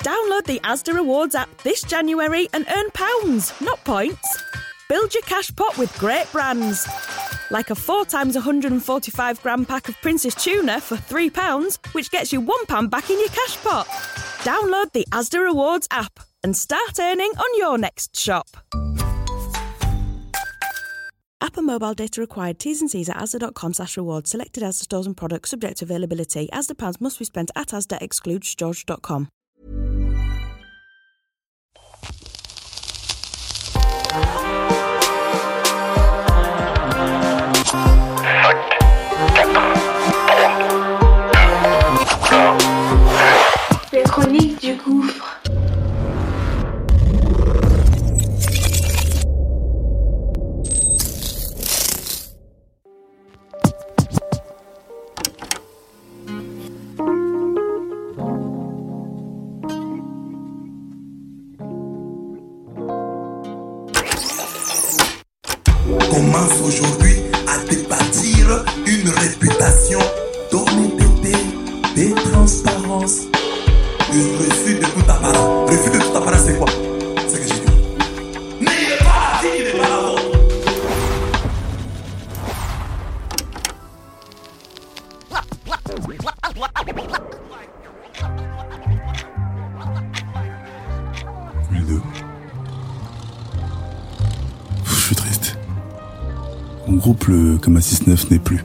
Download 0.00 0.44
the 0.44 0.60
Asda 0.60 0.94
Rewards 0.94 1.34
app 1.34 1.54
this 1.58 1.82
January 1.82 2.48
and 2.54 2.64
earn 2.74 2.90
pounds, 2.92 3.52
not 3.60 3.84
points. 3.84 4.42
Build 4.88 5.12
your 5.12 5.22
cash 5.24 5.54
pot 5.54 5.76
with 5.76 5.96
great 5.98 6.24
brands. 6.32 6.88
Like 7.50 7.68
a 7.68 7.74
4 7.74 8.06
times 8.06 8.34
145 8.34 9.42
gram 9.42 9.66
pack 9.66 9.90
of 9.90 10.00
Prince's 10.00 10.34
tuna 10.34 10.80
for 10.80 10.96
£3, 10.96 11.94
which 11.94 12.10
gets 12.10 12.32
you 12.32 12.40
£1 12.40 12.88
back 12.88 13.10
in 13.10 13.18
your 13.18 13.28
cash 13.28 13.62
pot. 13.62 13.86
Download 14.42 14.90
the 14.92 15.04
Asda 15.12 15.44
Rewards 15.44 15.86
app 15.90 16.18
and 16.42 16.56
start 16.56 16.98
earning 16.98 17.32
on 17.36 17.58
your 17.58 17.76
next 17.76 18.18
shop. 18.18 18.46
App 21.42 21.58
and 21.58 21.66
mobile 21.66 21.92
data 21.92 22.22
required. 22.22 22.58
T's 22.58 22.80
and 22.80 22.90
C's 22.90 23.10
at 23.10 23.16
asda.com 23.16 23.74
slash 23.74 23.98
rewards. 23.98 24.30
Selected 24.30 24.62
Asda 24.62 24.82
stores 24.82 25.06
and 25.06 25.16
products 25.16 25.50
subject 25.50 25.78
to 25.78 25.84
availability. 25.84 26.48
Asda 26.54 26.78
pounds 26.78 27.02
must 27.02 27.18
be 27.18 27.26
spent 27.26 27.50
at 27.54 27.68
Asda 27.68 28.00
excludes 28.00 28.54
george.com. 28.54 29.28
n'est 98.30 98.38
plus. 98.38 98.64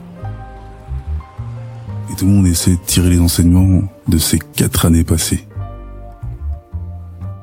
Et 2.10 2.16
tout 2.16 2.26
le 2.26 2.32
monde 2.32 2.46
essaie 2.46 2.72
de 2.72 2.80
tirer 2.86 3.10
les 3.10 3.20
enseignements 3.20 3.82
de 4.08 4.18
ces 4.18 4.38
quatre 4.38 4.86
années 4.86 5.04
passées. 5.04 5.46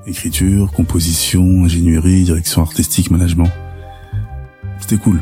Écriture, 0.06 0.72
composition, 0.72 1.64
ingénierie, 1.64 2.24
direction 2.24 2.62
artistique, 2.62 3.12
management. 3.12 3.50
C'était 4.80 4.98
cool. 4.98 5.22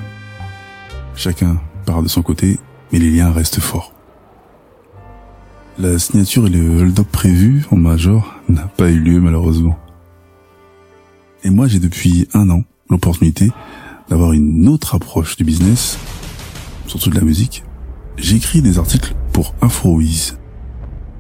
Chacun 1.16 1.60
part 1.86 2.02
de 2.02 2.08
son 2.08 2.22
côté, 2.22 2.60
mais 2.92 3.00
les 3.00 3.12
liens 3.12 3.32
restent 3.32 3.60
forts. 3.60 3.94
La 5.78 6.00
signature 6.00 6.48
et 6.48 6.50
le 6.50 6.82
hold-up 6.82 7.08
prévu 7.12 7.66
en 7.72 7.76
major 7.76 8.36
n'a 8.50 8.64
pas 8.64 8.90
eu 8.90 9.00
lieu 9.00 9.20
malheureusement. 9.20 9.78
Et 11.44 11.50
moi 11.50 11.68
j'ai 11.68 11.80
depuis 11.80 12.28
un 12.34 12.50
an 12.50 12.64
l'opportunité 12.90 13.52
d'avoir 14.10 14.34
une 14.34 14.68
autre 14.68 14.96
approche 14.96 15.38
du 15.38 15.44
business 15.44 15.98
surtout 16.92 17.10
de 17.10 17.16
la 17.16 17.22
musique. 17.22 17.64
J'écris 18.18 18.62
des 18.62 18.78
articles 18.78 19.16
pour 19.32 19.56
InfoWiz, 19.62 20.38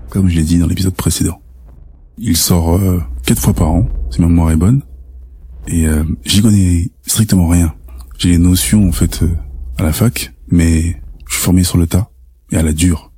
comme 0.09 0.27
je 0.27 0.35
l'ai 0.35 0.43
dit 0.43 0.59
dans 0.59 0.67
l'épisode 0.67 0.93
précédent. 0.93 1.41
Il 2.17 2.35
sort 2.35 2.75
euh, 2.75 3.01
quatre 3.25 3.41
fois 3.41 3.53
par 3.53 3.71
an, 3.71 3.87
si 4.09 4.19
ma 4.19 4.27
mémoire 4.27 4.51
est 4.51 4.57
bonne, 4.57 4.81
et 5.67 5.87
euh, 5.87 6.03
j'y 6.25 6.41
connais 6.41 6.91
strictement 7.07 7.47
rien. 7.47 7.73
J'ai 8.17 8.29
les 8.29 8.37
notions 8.37 8.85
en 8.85 8.91
fait 8.91 9.23
euh, 9.23 9.29
à 9.77 9.83
la 9.83 9.93
fac, 9.93 10.33
mais 10.49 11.01
je 11.25 11.35
suis 11.35 11.43
formé 11.43 11.63
sur 11.63 11.77
le 11.77 11.87
tas 11.87 12.09
et 12.51 12.57
à 12.57 12.63
la 12.63 12.73
dure. 12.73 13.13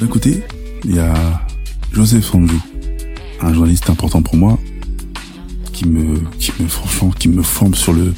D'un 0.00 0.06
côté, 0.06 0.44
il 0.84 0.94
y 0.94 1.00
a 1.00 1.42
Joseph 1.90 2.32
Anjou, 2.32 2.62
un 3.40 3.52
journaliste 3.52 3.90
important 3.90 4.22
pour 4.22 4.36
moi, 4.36 4.56
qui 5.72 5.88
me, 5.88 6.20
qui 6.38 6.52
me, 6.62 6.68
franchement, 6.68 7.10
qui 7.10 7.28
me 7.28 7.42
forme 7.42 7.74
sur 7.74 7.92
le, 7.92 8.14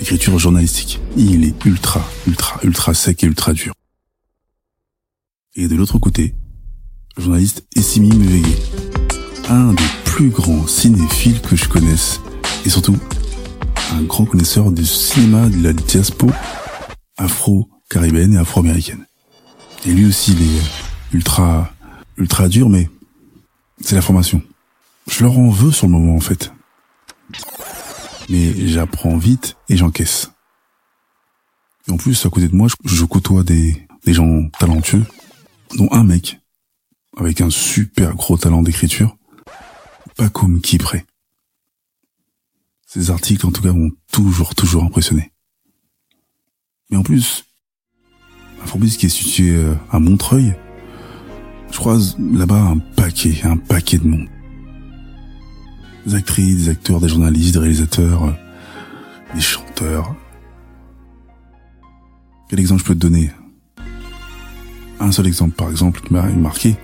l'écriture 0.00 0.38
journalistique. 0.38 0.98
Il 1.16 1.44
est 1.44 1.64
ultra, 1.64 2.02
ultra, 2.26 2.58
ultra 2.64 2.94
sec 2.94 3.22
et 3.22 3.26
ultra 3.26 3.52
dur. 3.52 3.72
Et 5.54 5.68
de 5.68 5.76
l'autre 5.76 5.98
côté, 5.98 6.34
le 7.16 7.22
journaliste 7.22 7.66
Essimi 7.76 8.08
Muwege, 8.16 8.56
un 9.48 9.72
des 9.74 9.84
plus 10.04 10.30
grands 10.30 10.66
cinéphiles 10.66 11.40
que 11.42 11.54
je 11.54 11.68
connaisse, 11.68 12.20
et 12.64 12.70
surtout, 12.70 12.96
un 13.92 14.02
grand 14.02 14.24
connaisseur 14.24 14.72
du 14.72 14.86
cinéma 14.86 15.48
de 15.48 15.62
la 15.62 15.72
diaspora 15.72 16.34
afro-caribéenne 17.18 18.34
et 18.34 18.38
afro-américaine. 18.38 19.04
Et 19.84 19.92
lui 19.92 20.06
aussi, 20.06 20.32
il 20.32 20.42
est 20.42 20.62
ultra, 21.12 21.72
ultra 22.16 22.48
dur, 22.48 22.68
mais 22.68 22.88
c'est 23.80 23.96
la 23.96 24.02
formation. 24.02 24.40
Je 25.10 25.24
leur 25.24 25.38
en 25.38 25.50
veux 25.50 25.72
sur 25.72 25.86
le 25.86 25.92
moment, 25.92 26.16
en 26.16 26.20
fait 26.20 26.52
mais 28.30 28.68
j'apprends 28.68 29.18
vite 29.18 29.56
et 29.68 29.76
j'encaisse. 29.76 30.30
Et 31.88 31.90
en 31.90 31.96
plus, 31.96 32.24
à 32.24 32.30
côté 32.30 32.48
de 32.48 32.54
moi, 32.54 32.68
je, 32.84 33.04
côtoie 33.04 33.42
des, 33.42 33.86
gens 34.06 34.48
talentueux, 34.58 35.04
dont 35.76 35.88
un 35.92 36.04
mec 36.04 36.38
avec 37.16 37.40
un 37.40 37.50
super 37.50 38.14
gros 38.14 38.38
talent 38.38 38.62
d'écriture, 38.62 39.16
pas 40.16 40.28
comme 40.28 40.60
qui 40.60 40.78
près. 40.78 41.04
Ces 42.86 43.10
articles, 43.10 43.46
en 43.46 43.50
tout 43.50 43.62
cas, 43.62 43.72
m'ont 43.72 43.92
toujours, 44.12 44.54
toujours 44.54 44.84
impressionné. 44.84 45.32
Mais 46.90 46.96
en 46.96 47.02
plus, 47.02 47.44
Infobis 48.62 48.96
qui 48.96 49.06
est 49.06 49.10
situé 49.10 49.54
euh, 49.54 49.74
à 49.90 49.98
Montreuil, 49.98 50.54
je 51.70 51.76
croise 51.76 52.16
là-bas 52.18 52.60
un 52.60 52.78
paquet, 52.78 53.40
un 53.44 53.56
paquet 53.56 53.98
de 53.98 54.06
monde 54.06 54.28
des 56.06 56.14
actrices, 56.14 56.64
des 56.64 56.68
acteurs, 56.70 57.00
des 57.00 57.08
journalistes, 57.08 57.54
des 57.54 57.58
réalisateurs, 57.60 58.24
euh, 58.24 58.32
des 59.34 59.40
chanteurs. 59.40 60.14
Quel 62.48 62.60
exemple 62.60 62.82
je 62.82 62.86
peux 62.86 62.94
te 62.94 63.00
donner? 63.00 63.30
Un 64.98 65.12
seul 65.12 65.26
exemple, 65.26 65.54
par 65.54 65.70
exemple, 65.70 66.00
qui 66.00 66.12
m'a 66.12 66.22
marqué. 66.22 66.76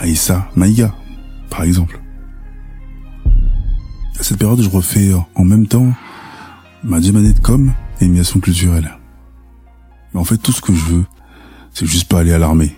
Aïssa 0.00 0.48
Maïga, 0.56 0.94
par 1.50 1.62
exemple. 1.62 2.00
À 4.18 4.22
cette 4.22 4.38
période, 4.38 4.60
je 4.60 4.68
refais 4.68 5.12
en 5.34 5.44
même 5.44 5.66
temps 5.66 5.92
ma 6.82 6.98
deuxième 6.98 7.16
année 7.16 7.32
de 7.32 7.40
com 7.40 7.72
et 8.00 8.04
animation 8.04 8.40
culturelle. 8.40 8.98
Mais 10.12 10.20
en 10.20 10.24
fait, 10.24 10.38
tout 10.38 10.52
ce 10.52 10.60
que 10.60 10.74
je 10.74 10.84
veux, 10.84 11.04
c'est 11.72 11.86
juste 11.86 12.08
pas 12.08 12.20
aller 12.20 12.32
à 12.32 12.38
l'armée. 12.38 12.74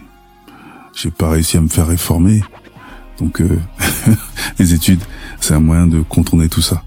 J'ai 0.95 1.11
pas 1.11 1.31
réussi 1.31 1.57
à 1.57 1.61
me 1.61 1.69
faire 1.69 1.87
réformer, 1.87 2.43
donc 3.19 3.41
euh, 3.41 3.59
les 4.59 4.75
études, 4.75 5.03
c'est 5.41 5.55
un 5.55 5.61
moyen 5.61 5.87
de 5.87 6.03
contourner 6.03 6.49
tout 6.49 6.63
ça. 6.63 6.83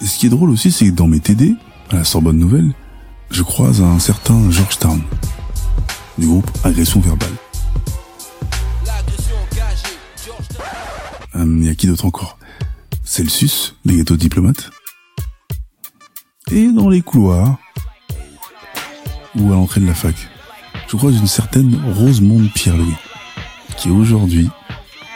Et 0.00 0.06
ce 0.06 0.18
qui 0.18 0.26
est 0.26 0.30
drôle 0.30 0.50
aussi, 0.50 0.70
c'est 0.72 0.86
que 0.86 0.92
dans 0.92 1.06
mes 1.06 1.20
TD, 1.20 1.54
à 1.90 1.96
la 1.96 2.04
Sorbonne 2.04 2.38
Nouvelle, 2.38 2.72
je 3.30 3.42
croise 3.42 3.80
un 3.80 3.98
certain 3.98 4.50
George 4.50 4.78
Town, 4.78 5.02
du 6.18 6.26
groupe 6.26 6.50
Agression 6.62 7.00
Verbale. 7.00 7.32
Euh, 11.36 11.58
Il 11.58 11.64
y 11.64 11.68
a 11.68 11.74
qui 11.74 11.86
d'autre 11.86 12.04
encore? 12.04 12.38
Celsius, 13.02 13.76
les 13.84 13.96
ghettos 13.96 14.16
diplomates. 14.16 14.70
Et 16.50 16.70
dans 16.70 16.88
les 16.88 17.00
couloirs, 17.02 17.58
ou 19.36 19.52
à 19.52 19.56
l'entrée 19.56 19.80
de 19.80 19.86
la 19.86 19.94
fac, 19.94 20.14
je 20.88 20.96
croise 20.96 21.16
une 21.16 21.26
certaine 21.26 21.80
Rosemonde 21.96 22.50
Pierre-Louis, 22.54 22.94
qui 23.76 23.90
aujourd'hui 23.90 24.48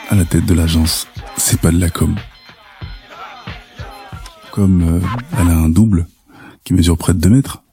à 0.09 0.15
la 0.15 0.25
tête 0.25 0.45
de 0.45 0.53
l'agence 0.53 1.07
C'est 1.37 1.61
pas 1.61 1.71
de 1.71 1.79
la 1.79 1.89
com. 1.89 2.15
Comme 4.51 4.97
euh, 4.97 5.07
elle 5.39 5.47
a 5.47 5.55
un 5.55 5.69
double 5.69 6.07
qui 6.63 6.73
mesure 6.73 6.97
près 6.97 7.13
de 7.13 7.19
2 7.19 7.29
mètres, 7.29 7.63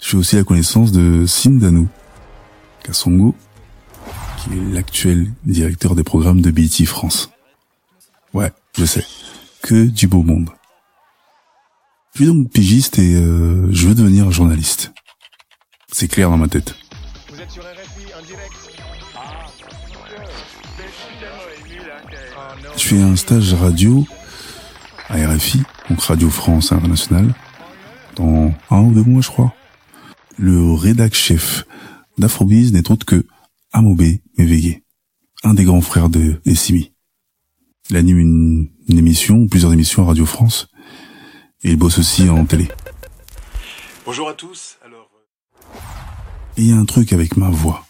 je 0.00 0.08
suis 0.08 0.16
aussi 0.16 0.36
la 0.36 0.44
connaissance 0.44 0.90
de 0.90 1.24
Sindanou 1.24 1.88
Kassongo, 2.82 3.36
qui 4.38 4.50
est 4.52 4.74
l'actuel 4.74 5.30
directeur 5.44 5.94
des 5.94 6.02
programmes 6.02 6.40
de 6.40 6.50
BT 6.50 6.84
France. 6.84 7.30
Ouais, 8.34 8.52
je 8.76 8.84
sais, 8.84 9.04
que 9.62 9.86
du 9.86 10.08
beau 10.08 10.22
monde. 10.22 10.50
Je 12.14 12.24
suis 12.24 12.26
donc 12.26 12.50
pigiste 12.50 12.98
et 12.98 13.14
euh, 13.14 13.72
je 13.72 13.86
veux 13.86 13.94
devenir 13.94 14.30
journaliste. 14.32 14.92
C'est 15.92 16.08
clair 16.08 16.28
dans 16.28 16.36
ma 16.36 16.48
tête. 16.48 16.74
Je 22.76 22.88
fais 22.88 23.00
un 23.00 23.16
stage 23.16 23.54
radio 23.54 24.06
à 25.08 25.16
RFI, 25.16 25.62
donc 25.88 26.00
Radio 26.00 26.30
France 26.30 26.72
Internationale, 26.72 27.34
dans 28.16 28.52
un 28.70 28.80
ou 28.80 28.92
deux 28.92 29.02
mois, 29.02 29.20
je 29.22 29.28
crois. 29.28 29.54
Le 30.38 30.72
rédac 30.72 31.14
chef 31.14 31.64
d'Afrobiz 32.18 32.72
n'est 32.72 32.90
autre 32.90 33.06
que 33.06 33.26
Amobé 33.72 34.22
Mévégué, 34.38 34.84
un 35.44 35.54
des 35.54 35.64
grands 35.64 35.80
frères 35.80 36.08
de 36.08 36.40
Essimi. 36.44 36.92
Il 37.90 37.96
anime 37.96 38.18
une, 38.18 38.70
une 38.88 38.98
émission, 38.98 39.46
plusieurs 39.48 39.72
émissions 39.72 40.02
à 40.02 40.06
Radio 40.06 40.26
France, 40.26 40.68
et 41.62 41.70
il 41.70 41.76
bosse 41.76 41.98
aussi 41.98 42.28
en 42.28 42.44
télé. 42.44 42.68
Bonjour 44.04 44.28
à 44.28 44.34
tous. 44.34 44.78
Alors, 44.84 45.10
Et 46.56 46.62
il 46.62 46.68
y 46.68 46.72
a 46.72 46.76
un 46.76 46.84
truc 46.84 47.12
avec 47.12 47.36
ma 47.36 47.50
voix. 47.50 47.86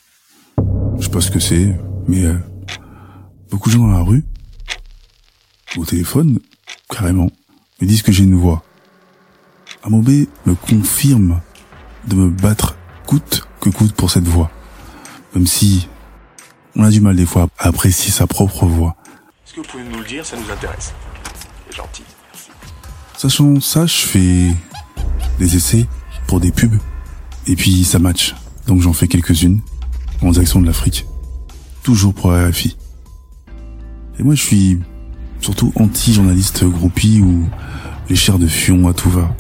Je 0.98 1.04
sais 1.04 1.10
pas 1.10 1.20
ce 1.20 1.30
que 1.30 1.40
c'est, 1.40 1.74
mais 2.06 2.24
euh, 2.24 2.36
beaucoup 3.50 3.68
de 3.68 3.74
gens 3.74 3.86
dans 3.86 3.92
la 3.92 4.02
rue, 4.02 4.24
au 5.76 5.84
téléphone, 5.84 6.38
carrément, 6.88 7.30
me 7.80 7.86
disent 7.86 8.02
que 8.02 8.12
j'ai 8.12 8.24
une 8.24 8.36
voix. 8.36 8.62
Amobé 9.82 10.28
me 10.46 10.54
confirme 10.54 11.40
de 12.06 12.14
me 12.14 12.30
battre 12.30 12.76
coûte 13.06 13.46
que 13.60 13.70
coûte 13.70 13.92
pour 13.92 14.10
cette 14.10 14.26
voix. 14.26 14.50
Même 15.34 15.46
si 15.46 15.88
on 16.76 16.84
a 16.84 16.90
du 16.90 17.00
mal 17.00 17.16
des 17.16 17.26
fois 17.26 17.48
à 17.58 17.68
apprécier 17.68 18.10
sa 18.10 18.26
propre 18.26 18.66
voix. 18.66 18.96
est-ce 19.44 19.54
que 19.54 19.60
vous 19.60 19.66
pouvez 19.66 19.84
nous 19.84 19.98
le 19.98 20.04
dire 20.04 20.24
Ça 20.24 20.36
nous 20.36 20.50
intéresse. 20.50 20.92
C'est 21.68 21.76
gentil. 21.76 22.02
Merci. 22.32 22.50
Sachant 23.16 23.60
ça, 23.60 23.86
je 23.86 24.06
fais 24.06 24.50
des 25.38 25.56
essais 25.56 25.86
pour 26.26 26.40
des 26.40 26.52
pubs. 26.52 26.78
Et 27.46 27.56
puis 27.56 27.84
ça 27.84 27.98
match. 27.98 28.34
Donc 28.66 28.80
j'en 28.80 28.92
fais 28.92 29.08
quelques-unes 29.08 29.60
en 30.22 30.30
direction 30.30 30.60
de 30.60 30.66
l'Afrique. 30.66 31.06
Toujours 31.82 32.14
pour 32.14 32.32
RFI. 32.32 32.76
Et 34.18 34.22
moi 34.22 34.34
je 34.34 34.42
suis 34.42 34.78
surtout 35.42 35.72
anti-journaliste 35.74 36.64
groupie 36.64 37.20
ou 37.20 37.44
les 38.08 38.16
chairs 38.16 38.38
de 38.38 38.46
fion 38.46 38.88
à 38.88 38.94
tout 38.94 39.10
va. 39.10 39.34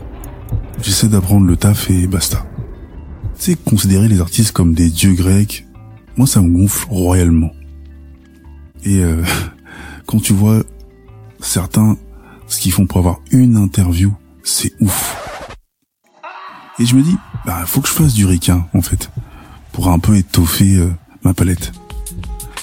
J'essaie 0.82 1.08
d'apprendre 1.08 1.46
le 1.46 1.56
taf 1.56 1.90
et 1.90 2.06
basta. 2.06 2.44
Tu 3.38 3.52
sais, 3.52 3.54
considérer 3.56 4.08
les 4.08 4.20
artistes 4.20 4.52
comme 4.52 4.74
des 4.74 4.90
dieux 4.90 5.14
grecs, 5.14 5.66
moi 6.16 6.26
ça 6.26 6.42
me 6.42 6.50
gonfle 6.50 6.86
royalement. 6.90 7.52
Et 8.84 8.98
euh, 8.98 9.22
quand 10.06 10.20
tu 10.20 10.32
vois 10.32 10.62
certains 11.40 11.96
ce 12.48 12.60
qu'ils 12.60 12.72
font 12.72 12.86
pour 12.86 12.98
avoir 12.98 13.20
une 13.30 13.56
interview, 13.56 14.12
c'est 14.42 14.72
ouf. 14.80 15.16
Et 16.78 16.84
je 16.84 16.96
me 16.96 17.02
dis, 17.02 17.16
bah 17.46 17.64
faut 17.64 17.80
que 17.80 17.88
je 17.88 17.94
fasse 17.94 18.12
du 18.12 18.26
requin 18.26 18.66
en 18.74 18.82
fait, 18.82 19.08
pour 19.72 19.88
un 19.88 20.00
peu 20.00 20.16
étoffer 20.16 20.76
euh, 20.76 20.90
ma 21.24 21.32
palette 21.32 21.72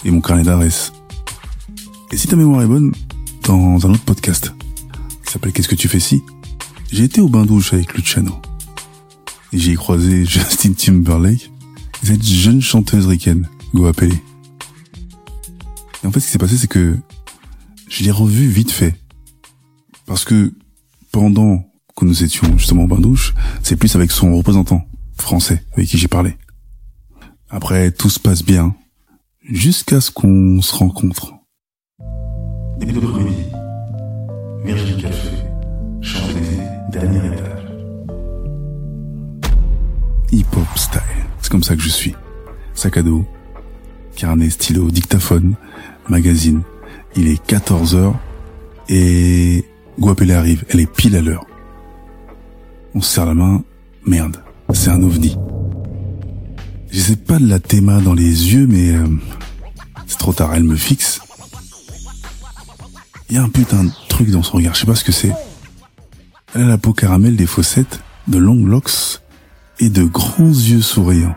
et 0.04 0.12
mon 0.12 0.20
carnet 0.20 0.44
d'adresses. 0.44 0.92
Et 2.12 2.18
si 2.18 2.28
ta 2.28 2.36
mémoire 2.36 2.64
est 2.64 2.68
bonne, 2.68 2.92
dans 3.50 3.88
un 3.88 3.94
autre 3.94 4.04
podcast 4.04 4.54
qui 5.25 5.34
s'appelle 5.34 5.51
Qu'est-ce 5.51 5.68
que 5.68 5.74
tu 5.74 5.88
fais 5.88 6.00
si? 6.00 6.22
J'ai 6.92 7.06
été 7.06 7.19
au 7.19 7.30
bain 7.30 7.48
douche 7.48 7.74
avec 7.74 7.96
Luciano 7.96 8.40
et 9.51 9.57
j'ai 9.57 9.74
croisé 9.74 10.24
Justin 10.28 10.74
Timberlake 10.74 11.50
et 12.04 12.06
cette 12.06 12.24
jeune 12.24 12.62
chanteuse 12.62 13.07
ricaine, 13.07 13.50
Goa 13.74 13.92
Pele. 13.92 14.13
Et 16.04 16.07
en 16.07 16.12
fait, 16.12 16.19
ce 16.19 16.28
qui 16.28 16.31
s'est 16.31 16.38
passé, 16.38 16.57
c'est 16.57 16.68
que 16.68 16.96
je 17.90 18.04
l'ai 18.04 18.12
revu 18.12 18.48
vite 18.48 18.69
fait 18.69 18.94
parce 20.06 20.25
que 20.25 20.54
pendant 21.12 21.66
que 21.95 22.06
nous 22.06 22.24
étions 22.24 22.56
justement 22.56 22.84
au 22.84 22.88
bain 22.88 23.00
douche, 23.00 23.34
c'est 23.63 23.78
plus 23.78 23.95
avec 23.95 24.12
son 24.12 24.38
représentant 24.38 24.86
français 25.18 25.66
avec 25.74 25.88
qui 25.88 25.98
j'ai 25.98 26.07
parlé. 26.07 26.38
Après, 27.50 27.92
tout 27.92 28.12
se 28.12 28.19
passe 28.19 28.44
bien, 28.44 28.75
jusqu'à 29.44 30.02
ce 30.02 30.12
qu'on 30.12 30.62
se 30.62 30.75
rencontre. 30.75 31.39
Début 32.80 33.00
d'après-midi, 33.00 33.46
Virginie 34.64 35.02
Café, 35.02 35.30
Champs-Élysées, 36.02 36.64
dernier 36.92 37.18
étage. 37.18 37.66
Hip-hop 40.31 40.68
style, 40.76 41.02
c'est 41.42 41.52
comme 41.52 41.64
ça 41.64 41.76
que 41.76 41.81
je 41.81 41.90
suis. 41.90 42.16
Sac 42.74 42.98
à 42.98 43.04
dos, 43.04 43.26
carnet, 44.16 44.50
stylo, 44.50 44.90
dictaphone, 44.92 45.56
magazine. 46.08 46.62
Il 47.16 47.28
est 47.28 47.46
14h 47.46 48.14
et 48.88 49.66
Guapele 50.00 50.31
arrive, 50.31 50.64
elle 50.70 50.80
est 50.80 50.92
pile 50.92 51.18
à 51.18 51.22
l'heure. 51.22 51.46
On 52.96 53.02
se 53.02 53.14
serre 53.14 53.26
la 53.26 53.34
main, 53.34 53.64
merde, 54.06 54.38
c'est 54.74 54.90
un 54.90 55.02
ovni. 55.04 55.38
J'essaie 56.92 57.18
pas 57.18 57.40
de 57.40 57.48
la 57.48 57.60
théma 57.60 58.00
dans 58.00 58.14
les 58.14 58.54
yeux, 58.54 58.68
mais 58.68 58.96
euh, 58.96 59.06
c'est 60.08 60.18
trop 60.18 60.34
tard, 60.34 60.56
elle 60.56 60.64
me 60.64 60.76
fixe. 60.76 61.22
Il 63.30 63.36
y 63.36 63.38
a 63.38 63.44
un 63.44 63.50
putain 63.50 63.84
de 63.84 63.92
truc 64.08 64.31
dans 64.31 64.42
son 64.42 64.58
regard, 64.58 64.74
je 64.74 64.80
sais 64.80 64.86
pas 64.88 64.96
ce 64.96 65.04
que 65.04 65.12
c'est. 65.12 65.34
Elle 66.56 66.64
a 66.64 66.68
la 66.68 66.78
peau 66.80 66.94
caramel 66.94 67.36
des 67.36 67.46
fossettes, 67.46 68.02
de 68.28 68.40
longues 68.40 68.68
locks 68.68 69.22
et 69.80 69.90
de 69.90 70.04
grands 70.04 70.48
yeux 70.48 70.81
souriants. 70.81 71.36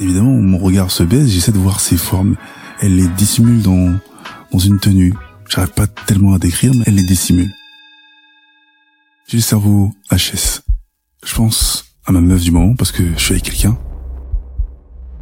Évidemment, 0.00 0.32
mon 0.32 0.58
regard 0.58 0.90
se 0.90 1.04
baisse, 1.04 1.28
j'essaie 1.28 1.52
de 1.52 1.58
voir 1.58 1.78
ses 1.78 1.96
formes. 1.96 2.36
Elle 2.80 2.96
les 2.96 3.06
dissimule 3.08 3.62
dans, 3.62 3.94
dans 4.52 4.58
une 4.58 4.80
tenue. 4.80 5.14
J'arrive 5.48 5.72
pas 5.72 5.86
tellement 5.86 6.34
à 6.34 6.38
décrire, 6.38 6.72
mais 6.74 6.84
elle 6.86 6.96
les 6.96 7.04
dissimule. 7.04 7.50
J'ai 9.28 9.36
le 9.36 9.42
cerveau 9.42 9.92
HS. 10.10 10.62
Je 11.24 11.34
pense 11.34 11.84
à 12.06 12.12
ma 12.12 12.20
meuf 12.20 12.42
du 12.42 12.50
moment 12.50 12.74
parce 12.74 12.90
que 12.90 13.04
je 13.16 13.22
suis 13.22 13.34
avec 13.34 13.44
quelqu'un. 13.44 13.78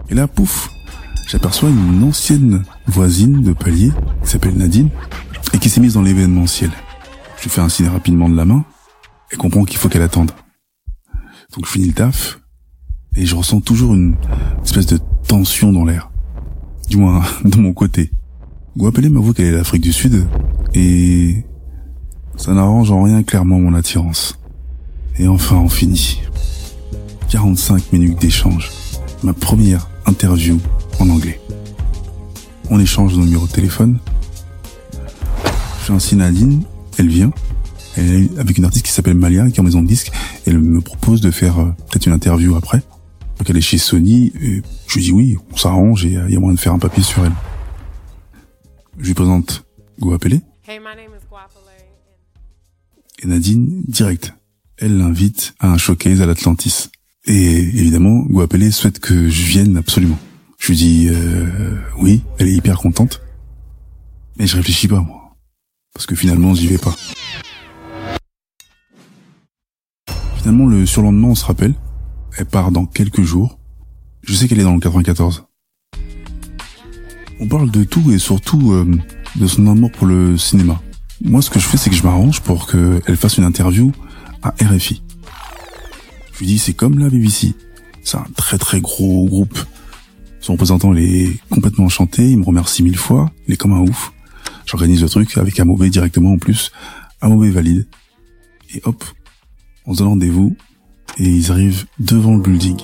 Et 0.08 0.14
là, 0.14 0.26
pouf, 0.26 0.70
j'aperçois 1.28 1.68
une 1.68 2.02
ancienne 2.02 2.64
voisine 2.86 3.42
de 3.42 3.52
palier 3.52 3.92
qui 4.22 4.30
s'appelle 4.30 4.56
Nadine 4.56 4.88
et 5.52 5.58
qui 5.58 5.68
s'est 5.68 5.80
mise 5.80 5.94
dans 5.94 6.02
l'événementiel. 6.02 6.70
Je 7.36 7.44
lui 7.44 7.50
fais 7.50 7.60
un 7.60 7.68
signe 7.68 7.88
rapidement 7.88 8.28
de 8.28 8.36
la 8.36 8.44
main 8.44 8.64
et 9.30 9.36
comprend 9.36 9.64
qu'il 9.64 9.78
faut 9.78 9.88
qu'elle 9.88 10.02
attende. 10.02 10.32
Donc 11.54 11.66
je 11.66 11.70
finis 11.70 11.86
le 11.86 11.92
taf 11.92 12.40
et 13.14 13.26
je 13.26 13.36
ressens 13.36 13.60
toujours 13.60 13.94
une 13.94 14.16
espèce 14.64 14.86
de 14.86 14.98
tension 15.26 15.72
dans 15.72 15.84
l'air. 15.84 16.10
Du 16.88 16.96
moins, 16.96 17.22
de 17.44 17.58
mon 17.58 17.74
côté. 17.74 18.10
Guapele 18.76 19.10
m'avoue 19.10 19.34
qu'elle 19.34 19.46
est 19.46 19.56
d'Afrique 19.56 19.82
du 19.82 19.92
Sud 19.92 20.26
et 20.72 21.44
ça 22.36 22.54
n'arrange 22.54 22.90
en 22.90 23.02
rien 23.02 23.22
clairement 23.22 23.58
mon 23.58 23.74
attirance. 23.74 24.38
Et 25.18 25.28
enfin, 25.28 25.56
on 25.56 25.68
finit. 25.68 26.22
45 27.28 27.92
minutes 27.92 28.20
d'échange. 28.20 28.70
Ma 29.22 29.34
première 29.34 29.88
interview 30.06 30.58
en 30.98 31.08
anglais. 31.10 31.40
On 32.70 32.78
échange 32.78 33.16
nos 33.16 33.24
numéros 33.24 33.46
de 33.46 33.52
téléphone. 33.52 33.98
Je 35.80 35.84
fais 35.84 35.92
un 35.92 35.98
signe 35.98 36.20
à 36.20 36.30
Nadine, 36.30 36.62
elle 36.98 37.08
vient. 37.08 37.32
Elle 37.96 38.12
est 38.12 38.38
avec 38.38 38.58
une 38.58 38.64
artiste 38.64 38.86
qui 38.86 38.92
s'appelle 38.92 39.14
Malia, 39.14 39.48
qui 39.50 39.56
est 39.56 39.60
en 39.60 39.64
maison 39.64 39.82
de 39.82 39.88
disque. 39.88 40.12
Elle 40.46 40.58
me 40.58 40.80
propose 40.80 41.20
de 41.20 41.30
faire 41.30 41.58
euh, 41.58 41.70
peut-être 41.90 42.06
une 42.06 42.12
interview 42.12 42.54
après. 42.56 42.82
Donc 43.38 43.48
elle 43.48 43.56
est 43.56 43.62
chez 43.62 43.78
Sony. 43.78 44.32
Et 44.40 44.62
je 44.86 44.94
lui 44.94 45.02
dis 45.02 45.12
oui, 45.12 45.36
on 45.52 45.56
s'arrange 45.56 46.04
et 46.04 46.16
euh, 46.16 46.24
il 46.28 46.34
y 46.34 46.36
a 46.36 46.40
moyen 46.40 46.54
de 46.54 46.60
faire 46.60 46.74
un 46.74 46.78
papier 46.78 47.02
sur 47.02 47.24
elle. 47.24 47.32
Je 48.98 49.06
lui 49.06 49.14
présente 49.14 49.64
Goa 50.00 50.18
Pelé. 50.18 50.40
Hey, 50.66 50.78
my 50.78 50.94
name 50.96 51.14
is 51.16 51.26
Guapale. 51.28 51.62
Et 53.20 53.26
Nadine, 53.26 53.82
direct, 53.88 54.34
elle 54.76 54.98
l'invite 54.98 55.54
à 55.58 55.70
un 55.72 55.78
showcase 55.78 56.20
à 56.20 56.26
l'Atlantis. 56.26 56.90
Et 57.24 57.56
évidemment, 57.58 58.24
Guapele 58.28 58.72
souhaite 58.72 59.00
que 59.00 59.28
je 59.28 59.42
vienne 59.42 59.76
absolument. 59.76 60.18
Je 60.58 60.68
lui 60.68 60.76
dis 60.76 61.08
euh, 61.10 61.80
oui, 61.98 62.22
elle 62.38 62.48
est 62.48 62.54
hyper 62.54 62.78
contente. 62.78 63.22
Mais 64.38 64.46
je 64.46 64.56
réfléchis 64.56 64.88
pas, 64.88 65.00
moi. 65.00 65.36
Parce 65.94 66.06
que 66.06 66.14
finalement, 66.14 66.54
j'y 66.54 66.66
vais 66.66 66.78
pas. 66.78 66.94
Finalement, 70.36 70.66
le 70.66 70.84
surlendemain, 70.86 71.28
on 71.28 71.34
se 71.34 71.44
rappelle. 71.44 71.74
Elle 72.36 72.46
part 72.46 72.70
dans 72.70 72.86
quelques 72.86 73.22
jours. 73.22 73.58
Je 74.22 74.34
sais 74.34 74.46
qu'elle 74.46 74.60
est 74.60 74.64
dans 74.64 74.74
le 74.74 74.80
94. 74.80 75.46
On 77.40 77.48
parle 77.48 77.70
de 77.70 77.84
tout 77.84 78.10
et 78.12 78.18
surtout 78.18 78.72
euh, 78.72 78.98
de 79.36 79.46
son 79.46 79.66
amour 79.68 79.90
pour 79.92 80.06
le 80.06 80.36
cinéma. 80.36 80.80
Moi, 81.22 81.40
ce 81.40 81.50
que 81.50 81.58
je 81.58 81.66
fais, 81.66 81.76
c'est 81.76 81.90
que 81.90 81.96
je 81.96 82.02
m'arrange 82.02 82.40
pour 82.42 82.70
qu'elle 82.70 83.16
fasse 83.16 83.38
une 83.38 83.44
interview 83.44 83.92
à 84.42 84.54
RFI. 84.60 85.02
Je 86.32 86.38
lui 86.40 86.46
dis, 86.46 86.58
c'est 86.58 86.74
comme 86.74 86.98
la 86.98 87.08
BBC. 87.08 87.54
C'est 88.02 88.16
un 88.16 88.26
très 88.36 88.58
très 88.58 88.80
gros 88.80 89.24
groupe. 89.26 89.58
Son 90.48 90.54
représentant, 90.54 90.94
il 90.94 91.04
est 91.04 91.38
complètement 91.50 91.84
enchanté, 91.84 92.30
il 92.30 92.38
me 92.38 92.44
remercie 92.44 92.82
mille 92.82 92.96
fois, 92.96 93.30
il 93.46 93.52
est 93.52 93.56
comme 93.58 93.74
un 93.74 93.80
ouf. 93.80 94.14
J'organise 94.64 95.02
le 95.02 95.08
truc 95.10 95.36
avec 95.36 95.60
Amobé 95.60 95.90
directement 95.90 96.32
en 96.32 96.38
plus. 96.38 96.72
Amobé 97.20 97.50
valide. 97.50 97.86
Et 98.74 98.80
hop, 98.86 99.04
on 99.84 99.92
se 99.92 99.98
donne 99.98 100.08
rendez-vous 100.08 100.56
et 101.18 101.28
ils 101.28 101.50
arrivent 101.50 101.84
devant 101.98 102.34
le 102.34 102.40
building. 102.40 102.78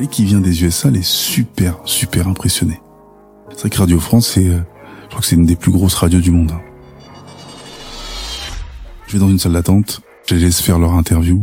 Elle 0.00 0.08
qui 0.08 0.24
vient 0.24 0.40
des 0.40 0.64
USA, 0.64 0.88
elle 0.88 0.96
est 0.96 1.06
super, 1.06 1.78
super 1.84 2.26
impressionnée. 2.26 2.80
C'est 3.50 3.60
vrai 3.60 3.70
que 3.70 3.78
Radio 3.78 4.00
France, 4.00 4.32
c'est, 4.34 4.48
euh, 4.48 4.58
je 5.04 5.08
crois 5.10 5.20
que 5.20 5.26
c'est 5.28 5.36
une 5.36 5.46
des 5.46 5.54
plus 5.54 5.70
grosses 5.70 5.94
radios 5.94 6.20
du 6.20 6.32
monde. 6.32 6.50
hein. 6.50 6.60
Je 9.06 9.12
vais 9.12 9.20
dans 9.20 9.30
une 9.30 9.38
salle 9.38 9.52
d'attente, 9.52 10.00
je 10.26 10.34
les 10.34 10.40
laisse 10.40 10.60
faire 10.60 10.80
leur 10.80 10.94
interview. 10.94 11.40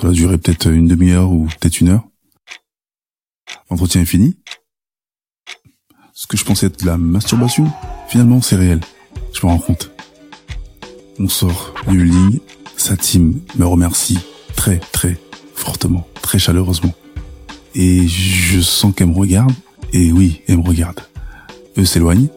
Ça 0.00 0.06
va 0.06 0.12
durer 0.12 0.38
peut-être 0.38 0.70
une 0.70 0.86
demi-heure 0.86 1.32
ou 1.32 1.48
peut-être 1.60 1.80
une 1.80 1.88
heure. 1.88 2.04
L'entretien 3.72 4.02
est 4.02 4.04
fini. 4.04 4.36
Ce 6.12 6.26
que 6.26 6.36
je 6.36 6.44
pensais 6.44 6.66
être 6.66 6.80
de 6.80 6.84
la 6.84 6.98
masturbation, 6.98 7.72
finalement 8.06 8.42
c'est 8.42 8.56
réel. 8.56 8.80
Je 9.32 9.46
me 9.46 9.50
rends 9.50 9.58
compte. 9.58 9.90
On 11.18 11.26
sort 11.26 11.72
du 11.88 11.96
building, 11.96 12.40
sa 12.76 12.98
team 12.98 13.40
me 13.56 13.64
remercie 13.64 14.18
très 14.56 14.76
très 14.76 15.18
fortement, 15.54 16.06
très 16.20 16.38
chaleureusement. 16.38 16.92
Et 17.74 18.06
je 18.08 18.60
sens 18.60 18.94
qu'elle 18.94 19.06
me 19.06 19.16
regarde, 19.16 19.54
et 19.94 20.12
oui, 20.12 20.42
elle 20.48 20.58
me 20.58 20.68
regarde. 20.68 21.00
Eux 21.78 21.86
s'éloignent. 21.86 22.28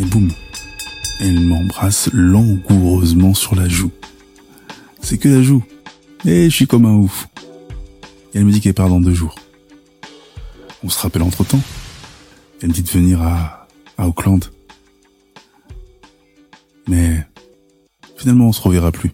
Et 0.00 0.04
boum, 0.04 0.32
elle 1.20 1.38
m'embrasse 1.42 2.10
langoureusement 2.12 3.34
sur 3.34 3.54
la 3.54 3.68
joue. 3.68 3.92
C'est 5.00 5.16
que 5.16 5.28
la 5.28 5.42
joue. 5.42 5.62
Et 6.24 6.50
je 6.50 6.54
suis 6.56 6.66
comme 6.66 6.86
un 6.86 6.94
ouf. 6.94 7.28
Et 8.36 8.38
elle 8.40 8.44
me 8.44 8.52
dit 8.52 8.60
qu'elle 8.60 8.74
part 8.74 8.90
dans 8.90 9.00
deux 9.00 9.14
jours. 9.14 9.34
On 10.84 10.90
se 10.90 11.00
rappelle 11.00 11.22
entre 11.22 11.42
temps. 11.42 11.62
Elle 12.60 12.68
me 12.68 12.74
dit 12.74 12.82
de 12.82 12.90
venir 12.90 13.22
à, 13.22 13.66
à 13.96 14.06
Auckland. 14.06 14.44
Mais 16.86 17.26
finalement, 18.18 18.48
on 18.48 18.52
se 18.52 18.60
reverra 18.60 18.92
plus. 18.92 19.12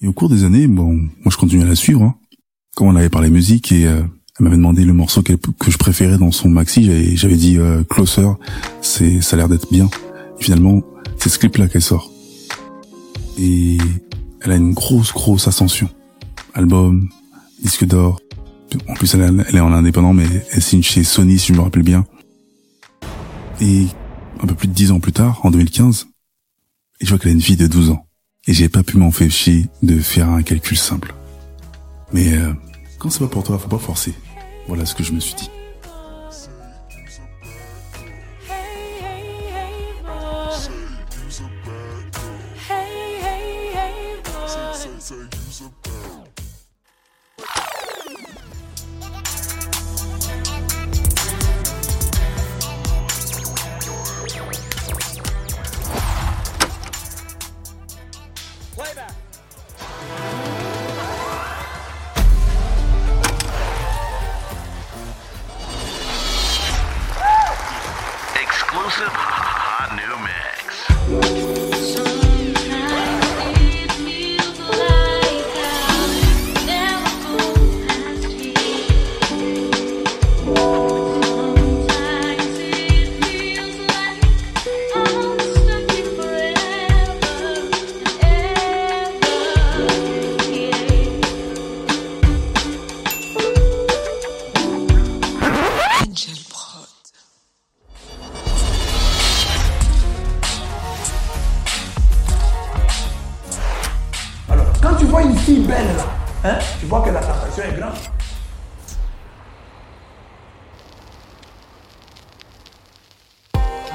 Et 0.00 0.08
au 0.08 0.14
cours 0.14 0.30
des 0.30 0.44
années, 0.44 0.66
bon, 0.66 0.94
moi 0.94 1.30
je 1.30 1.36
continue 1.36 1.60
à 1.60 1.66
la 1.66 1.74
suivre. 1.74 2.04
Hein. 2.04 2.14
Comme 2.74 2.86
on 2.86 2.96
avait 2.96 3.10
parlé 3.10 3.28
musique 3.28 3.70
et 3.70 3.86
euh, 3.86 4.00
elle 4.38 4.44
m'avait 4.44 4.56
demandé 4.56 4.86
le 4.86 4.94
morceau 4.94 5.22
que 5.22 5.70
je 5.70 5.76
préférais 5.76 6.16
dans 6.16 6.32
son 6.32 6.48
maxi, 6.48 6.84
j'avais, 7.16 7.36
dit 7.36 7.58
euh, 7.58 7.84
Closer, 7.84 8.30
c'est 8.80 9.20
ça 9.20 9.36
a 9.36 9.40
l'air 9.40 9.50
d'être 9.50 9.70
bien. 9.70 9.90
Et 10.40 10.44
finalement, 10.44 10.80
c'est 11.18 11.28
ce 11.28 11.38
clip 11.38 11.54
là 11.58 11.68
qu'elle 11.68 11.82
sort. 11.82 12.10
Et 13.38 13.76
elle 14.40 14.52
a 14.52 14.56
une 14.56 14.72
grosse 14.72 15.12
grosse 15.12 15.48
ascension. 15.48 15.90
Album, 16.54 17.08
disque 17.62 17.84
d'or. 17.84 18.20
En 18.88 18.94
plus, 18.94 19.14
elle, 19.14 19.42
est 19.54 19.60
en 19.60 19.72
indépendant, 19.72 20.12
mais 20.12 20.26
elle 20.50 20.62
signe 20.62 20.82
chez 20.82 21.04
Sony, 21.04 21.38
si 21.38 21.52
je 21.52 21.58
me 21.58 21.62
rappelle 21.62 21.82
bien. 21.82 22.06
Et 23.60 23.86
un 24.42 24.46
peu 24.46 24.54
plus 24.54 24.68
de 24.68 24.72
dix 24.72 24.90
ans 24.90 25.00
plus 25.00 25.12
tard, 25.12 25.40
en 25.44 25.50
2015, 25.50 26.06
et 27.00 27.04
je 27.04 27.10
vois 27.10 27.18
qu'elle 27.18 27.32
a 27.32 27.34
une 27.34 27.42
fille 27.42 27.56
de 27.56 27.66
12 27.66 27.90
ans. 27.90 28.06
Et 28.46 28.54
j'ai 28.54 28.68
pas 28.68 28.82
pu 28.82 28.96
m'empêcher 28.96 29.66
de 29.82 29.98
faire 29.98 30.28
un 30.28 30.42
calcul 30.42 30.76
simple. 30.76 31.14
Mais 32.12 32.34
euh, 32.34 32.52
quand 32.98 33.10
c'est 33.10 33.20
pas 33.20 33.28
pour 33.28 33.44
toi, 33.44 33.58
faut 33.58 33.68
pas 33.68 33.78
forcer. 33.78 34.14
Voilà 34.68 34.86
ce 34.86 34.94
que 34.94 35.02
je 35.02 35.12
me 35.12 35.20
suis 35.20 35.34
dit. 35.34 35.50
Exclusive 68.84 69.14
hot 69.14 69.94
new 69.94 70.18
mix. 71.62 71.71
Hein, 106.44 106.58
tu 106.80 106.86
vois 106.86 107.02
que 107.02 107.10
la 107.10 107.20
est. 107.20 107.82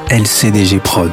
LCDG 0.09 0.79
Prod. 0.79 1.11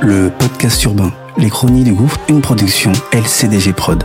Le 0.00 0.30
podcast 0.30 0.82
urbain, 0.84 1.12
les 1.36 1.50
chroniques 1.50 1.84
du 1.84 1.92
gouffre, 1.92 2.18
une 2.28 2.40
production 2.40 2.92
LCDG 3.12 3.72
Prod. 3.72 4.04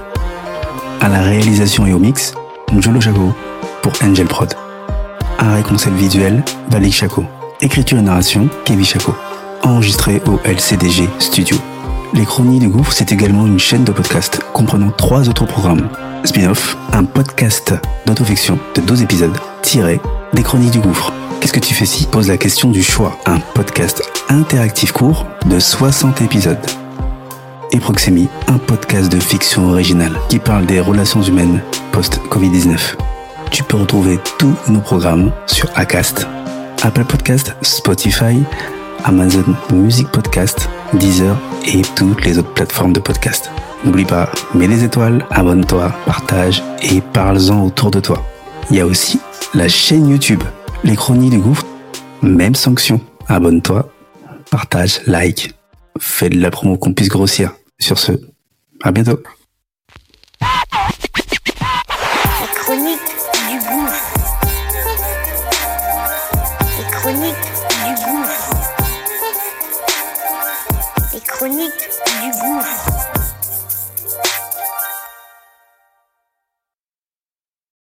À 1.01 1.08
la 1.08 1.22
réalisation 1.22 1.86
et 1.86 1.94
au 1.94 2.00
mix, 2.00 2.34
Njolo 2.74 3.00
Chaco 3.00 3.34
pour 3.82 3.94
Angel 4.03 4.27
Prod. 4.27 4.53
Un 5.39 5.62
concept 5.62 5.96
visuel, 5.96 6.44
Valik 6.70 6.94
Chaco. 6.94 7.24
Écriture 7.62 8.00
et 8.00 8.01
narration, 8.01 8.50
Kevin 8.65 8.86
Chaco. 8.86 9.15
Enregistré 9.63 10.22
au 10.25 10.39
LCDG 10.44 11.08
Studio. 11.20 11.58
Les 12.15 12.24
Chroniques 12.24 12.62
du 12.62 12.69
Gouffre, 12.69 12.93
c'est 12.93 13.12
également 13.12 13.45
une 13.45 13.60
chaîne 13.60 13.84
de 13.84 13.91
podcast 13.91 14.39
comprenant 14.53 14.89
trois 14.89 15.27
autres 15.27 15.45
programmes. 15.45 15.89
Spin-off, 16.24 16.77
un 16.93 17.03
podcast 17.03 17.74
d'autofiction 18.05 18.57
de 18.74 18.79
12 18.79 19.01
épisodes, 19.01 19.38
tiré 19.62 20.00
des 20.31 20.41
Chroniques 20.41 20.72
du 20.72 20.79
Gouffre. 20.79 21.12
Qu'est-ce 21.41 21.51
que 21.51 21.60
tu 21.60 21.74
fais 21.74 21.86
si 21.86 22.05
Pose 22.05 22.29
la 22.29 22.38
question 22.38 22.72
du 22.72 22.81
choix? 22.81 23.19
Un 23.25 23.39
podcast 23.53 24.01
interactif 24.29 24.93
court 24.93 25.27
de 25.45 25.60
60 25.60 26.22
épisodes. 26.22 26.65
Et 27.74 27.79
Proxémie, 27.79 28.29
un 28.48 28.60
podcast 28.60 29.12
de 29.12 29.19
fiction 29.19 29.69
originale 29.72 30.17
qui 30.29 30.39
parle 30.39 30.65
des 30.65 30.79
relations 30.79 31.22
humaines 31.22 31.62
post-Covid-19. 31.91 32.95
Tu 33.51 33.63
peux 33.63 33.75
retrouver 33.75 34.19
tous 34.39 34.55
nos 34.69 34.79
programmes 34.79 35.34
sur 35.48 35.69
Acast, 35.75 36.25
Apple 36.81 37.03
Podcast, 37.03 37.57
Spotify, 37.62 38.41
Amazon 39.03 39.43
Music 39.74 40.07
Podcast, 40.07 40.69
Deezer 40.93 41.37
et 41.65 41.81
toutes 41.95 42.25
les 42.25 42.37
autres 42.37 42.53
plateformes 42.53 42.93
de 42.93 42.99
podcast. 42.99 43.51
N'oublie 43.83 44.05
pas, 44.05 44.31
mets 44.53 44.67
des 44.67 44.83
étoiles, 44.83 45.25
abonne-toi, 45.29 45.91
partage 46.05 46.63
et 46.81 47.01
parle-en 47.01 47.65
autour 47.65 47.91
de 47.91 47.99
toi. 47.99 48.23
Il 48.69 48.77
y 48.77 48.79
a 48.79 48.85
aussi 48.85 49.19
la 49.53 49.67
chaîne 49.67 50.09
YouTube, 50.09 50.43
les 50.83 50.95
chroniques 50.95 51.31
du 51.31 51.39
gouffre, 51.39 51.65
même 52.21 52.55
sanction. 52.55 53.01
Abonne-toi, 53.27 53.89
partage, 54.49 55.01
like, 55.07 55.53
fais 55.99 56.29
de 56.29 56.39
la 56.39 56.51
promo 56.51 56.77
qu'on 56.77 56.93
puisse 56.93 57.09
grossir. 57.09 57.51
Sur 57.79 57.99
ce, 57.99 58.13
à 58.83 58.91
bientôt. 58.91 59.19